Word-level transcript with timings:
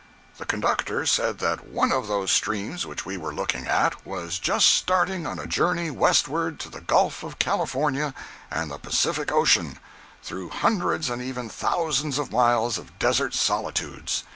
The 0.39 0.47
conductor 0.47 1.05
said 1.05 1.37
that 1.41 1.67
one 1.67 1.91
of 1.91 2.07
those 2.07 2.31
streams 2.31 2.87
which 2.87 3.05
we 3.05 3.17
were 3.17 3.31
looking 3.31 3.67
at, 3.67 4.03
was 4.03 4.39
just 4.39 4.67
starting 4.69 5.27
on 5.27 5.37
a 5.37 5.45
journey 5.45 5.91
westward 5.91 6.59
to 6.61 6.69
the 6.71 6.81
Gulf 6.81 7.21
of 7.21 7.37
California 7.37 8.15
and 8.49 8.71
the 8.71 8.79
Pacific 8.79 9.31
Ocean, 9.31 9.77
through 10.23 10.49
hundreds 10.49 11.07
and 11.11 11.21
even 11.21 11.49
thousands 11.49 12.17
of 12.17 12.31
miles 12.31 12.79
of 12.79 12.97
desert 12.97 13.35
solitudes. 13.35 14.23